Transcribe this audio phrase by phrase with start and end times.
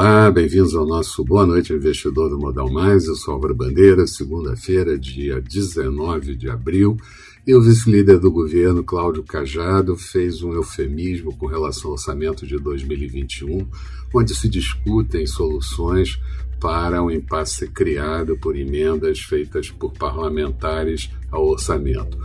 [0.00, 3.08] Olá, bem-vindos ao nosso Boa Noite Investidor do Modal Mais.
[3.08, 6.96] Eu sou Álvaro Bandeira, segunda-feira, dia 19 de abril.
[7.44, 12.56] E o vice-líder do governo, Cláudio Cajado, fez um eufemismo com relação ao orçamento de
[12.58, 13.66] 2021,
[14.14, 16.16] onde se discutem soluções
[16.60, 22.16] para o impasse criado por emendas feitas por parlamentares ao orçamento.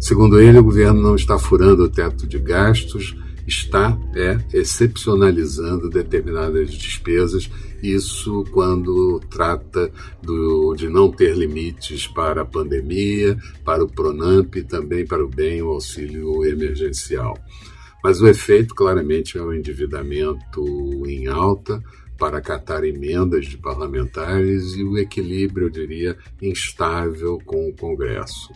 [0.00, 3.14] Segundo ele, o governo não está furando o teto de gastos,
[3.46, 7.50] está é excepcionalizando determinadas despesas,
[7.82, 9.90] isso quando trata
[10.22, 15.28] do, de não ter limites para a pandemia, para o Pronamp e também para o
[15.28, 17.38] bem o auxílio emergencial.
[18.02, 20.62] Mas o efeito claramente é o endividamento
[21.06, 21.82] em alta,
[22.20, 28.52] para acatar emendas de parlamentares e o equilíbrio, eu diria, instável com o Congresso.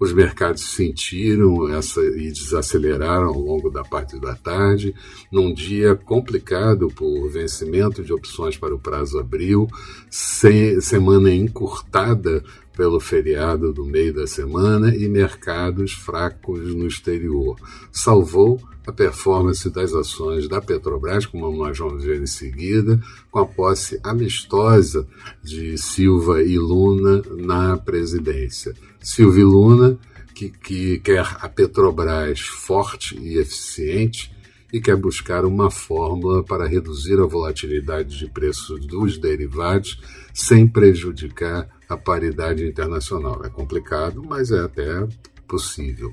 [0.00, 4.94] Os mercados sentiram essa e desaceleraram ao longo da parte da tarde,
[5.30, 9.66] num dia complicado por vencimento de opções para o prazo abril,
[10.08, 12.44] semana encurtada
[12.78, 17.56] pelo feriado do meio da semana e mercados fracos no exterior.
[17.90, 23.46] Salvou a performance das ações da Petrobras, como nós vamos ver em seguida, com a
[23.46, 25.08] posse amistosa
[25.42, 28.72] de Silva e Luna na presidência.
[29.00, 29.98] Silva e Luna,
[30.32, 34.32] que, que quer a Petrobras forte e eficiente,
[34.72, 39.98] e quer buscar uma fórmula para reduzir a volatilidade de preços dos derivados
[40.32, 43.44] sem prejudicar a paridade internacional.
[43.44, 45.06] É complicado, mas é até
[45.46, 46.10] possível.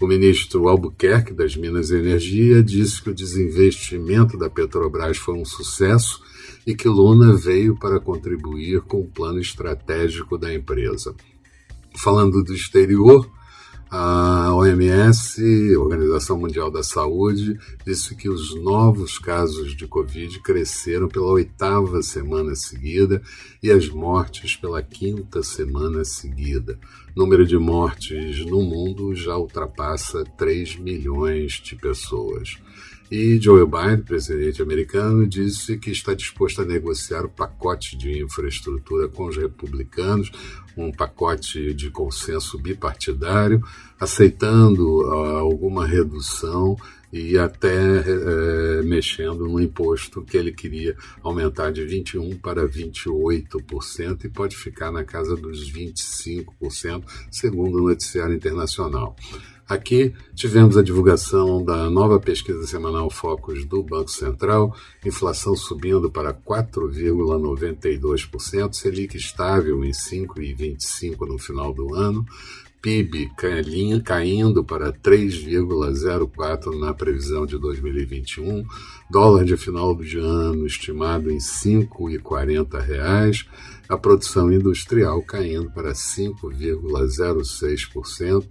[0.00, 5.44] O ministro Albuquerque das Minas e Energia disse que o desinvestimento da Petrobras foi um
[5.44, 6.20] sucesso
[6.66, 11.14] e que Luna veio para contribuir com o plano estratégico da empresa.
[11.96, 13.30] Falando do exterior,
[13.96, 17.56] a OMS, Organização Mundial da Saúde,
[17.86, 23.22] disse que os novos casos de Covid cresceram pela oitava semana seguida
[23.62, 26.76] e as mortes pela quinta semana seguida.
[27.14, 32.58] O número de mortes no mundo já ultrapassa 3 milhões de pessoas.
[33.16, 39.06] E Joe Biden, presidente americano, disse que está disposto a negociar o pacote de infraestrutura
[39.06, 40.32] com os republicanos,
[40.76, 43.62] um pacote de consenso bipartidário,
[44.00, 46.76] aceitando uh, alguma redução
[47.12, 54.28] e até uh, mexendo no imposto que ele queria aumentar de 21% para 28% e
[54.28, 59.14] pode ficar na casa dos 25%, segundo o noticiário internacional.
[59.66, 66.34] Aqui tivemos a divulgação da nova pesquisa semanal Focus do Banco Central, inflação subindo para
[66.34, 72.26] 4,92%, Selic estável em 5,25% no final do ano,
[72.82, 73.30] PIB
[74.04, 78.66] caindo para 3,04 na previsão de 2021,
[79.10, 83.46] dólar de final de ano estimado em R$ 5,40,
[83.88, 88.48] a produção industrial caindo para 5,06%,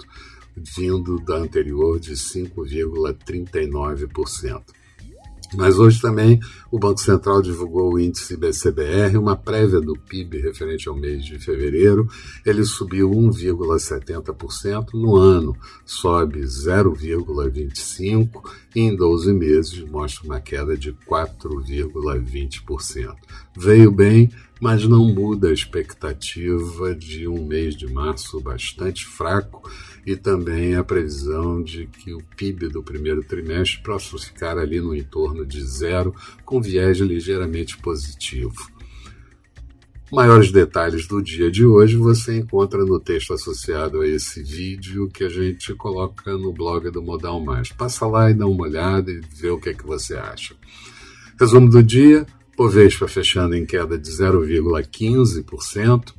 [0.56, 4.64] vindo da anterior de 5,39%.
[5.56, 6.40] Mas hoje também
[6.72, 11.38] o Banco Central divulgou o índice BCBR, uma prévia do PIB referente ao mês de
[11.40, 12.08] fevereiro.
[12.46, 15.56] Ele subiu 1,70% no ano,
[15.86, 18.42] sobe 0,25%
[18.76, 23.16] e em 12 meses mostra uma queda de 4,20%.
[23.56, 24.32] Veio bem,
[24.64, 29.70] mas não muda a expectativa de um mês de março bastante fraco
[30.06, 34.96] e também a previsão de que o PIB do primeiro trimestre possa ficar ali no
[34.96, 36.16] entorno de zero,
[36.46, 38.56] com viés ligeiramente positivo.
[40.10, 45.26] Maiores detalhes do dia de hoje você encontra no texto associado a esse vídeo que
[45.26, 47.70] a gente coloca no blog do Modal Mais.
[47.70, 50.56] Passa lá e dá uma olhada e vê o que é que você acha.
[51.38, 52.26] Resumo do dia:
[52.56, 56.14] Bovespa fechando em queda de 0,15%,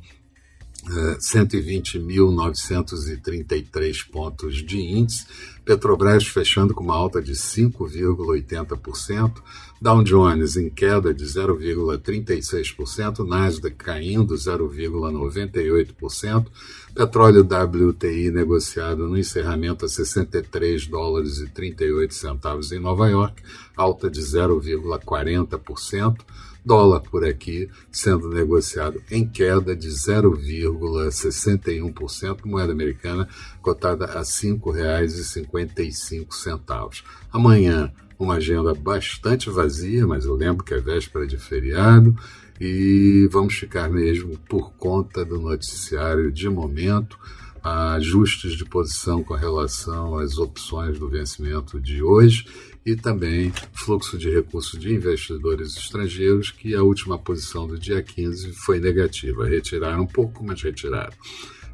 [1.19, 5.25] 120.933 pontos de índice,
[5.65, 9.41] Petrobras fechando com uma alta de 5,80%,
[9.81, 16.45] Dow Jones em queda de 0,36%, Nasdaq caindo 0,98%,
[16.93, 23.41] petróleo WTI negociado no encerramento a 63 dólares e 38 centavos em Nova York,
[23.75, 26.17] alta de 0,40%,
[26.65, 33.27] dólar por aqui sendo negociado em queda de 0,61%, moeda americana
[33.61, 37.03] cotada a R$ 5,55.
[37.31, 42.15] Amanhã, uma agenda bastante vazia, mas eu lembro que é véspera de feriado
[42.59, 47.19] e vamos ficar mesmo por conta do noticiário de momento
[47.65, 52.45] ajustes de posição com relação às opções do vencimento de hoje
[52.85, 58.53] e também fluxo de recursos de investidores estrangeiros, que a última posição do dia 15
[58.53, 59.47] foi negativa.
[59.47, 61.13] Retiraram um pouco, mas retiraram.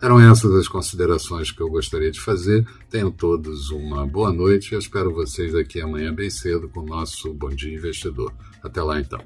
[0.01, 2.65] Eram essas as considerações que eu gostaria de fazer.
[2.89, 7.33] Tenham todos uma boa noite e espero vocês aqui amanhã bem cedo com o nosso
[7.33, 8.33] Bom Dia Investidor.
[8.63, 9.21] Até lá então.